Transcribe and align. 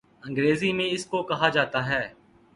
انگریزی 0.23 0.71
میں 0.73 0.89
اس 0.91 1.05
کو 1.05 1.21
کہا 1.23 1.49
جاتا 1.49 1.85
ہے 1.89 2.01